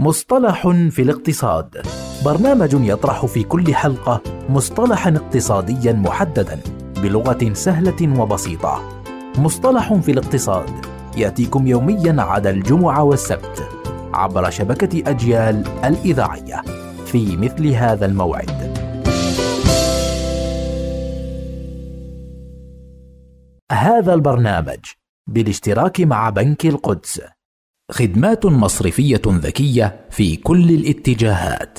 [0.00, 1.82] مصطلح في الاقتصاد.
[2.24, 6.60] برنامج يطرح في كل حلقة مصطلحا اقتصاديا محددا
[7.02, 9.02] بلغة سهلة وبسيطة.
[9.38, 10.70] مصطلح في الاقتصاد
[11.16, 13.68] يأتيكم يوميا عدا الجمعة والسبت
[14.14, 16.62] عبر شبكة أجيال الإذاعية.
[17.06, 18.78] في مثل هذا الموعد.
[23.72, 24.80] هذا البرنامج
[25.26, 27.20] بالاشتراك مع بنك القدس.
[27.90, 31.78] خدمات مصرفية ذكية في كل الاتجاهات.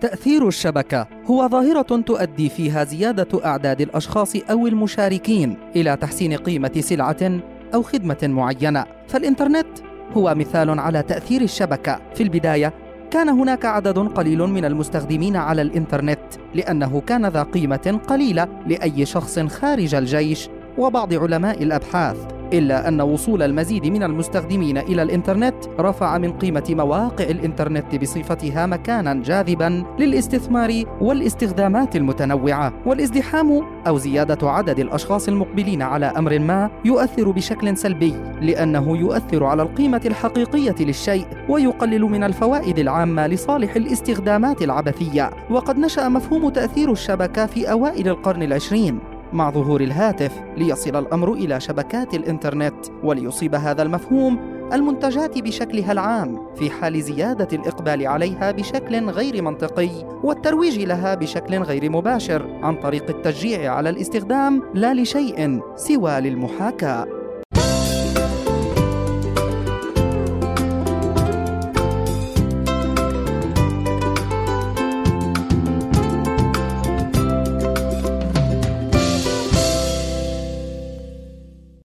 [0.00, 7.40] تأثير الشبكة هو ظاهرة تؤدي فيها زيادة أعداد الأشخاص أو المشاركين إلى تحسين قيمة سلعة
[7.74, 9.66] أو خدمة معينة، فالإنترنت
[10.12, 12.00] هو مثال على تأثير الشبكة.
[12.14, 12.72] في البداية
[13.10, 16.20] كان هناك عدد قليل من المستخدمين على الإنترنت
[16.54, 22.39] لأنه كان ذا قيمة قليلة لأي شخص خارج الجيش وبعض علماء الأبحاث.
[22.52, 29.14] إلا أن وصول المزيد من المستخدمين إلى الإنترنت رفع من قيمة مواقع الإنترنت بصفتها مكانا
[29.14, 37.76] جاذبا للاستثمار والاستخدامات المتنوعة والازدحام أو زيادة عدد الأشخاص المقبلين على أمر ما يؤثر بشكل
[37.76, 45.30] سلبي لأنه يؤثر على القيمة الحقيقية للشيء ويقلل من الفوائد العامة لصالح الاستخدامات العبثية.
[45.50, 48.98] وقد نشأ مفهوم تأثير الشبكة في أوائل القرن العشرين.
[49.32, 56.70] مع ظهور الهاتف ليصل الأمر إلى شبكات الإنترنت وليصيب هذا المفهوم المنتجات بشكلها العام في
[56.70, 63.74] حال زيادة الإقبال عليها بشكل غير منطقي والترويج لها بشكل غير مباشر عن طريق التشجيع
[63.74, 67.19] على الاستخدام لا لشيء سوى للمحاكاة.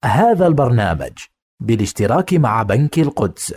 [0.05, 1.13] هذا البرنامج
[1.59, 3.53] بالاشتراك مع بنك القدس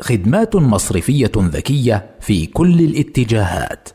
[0.00, 3.88] خدمات مصرفية ذكية في كل الاتجاهات.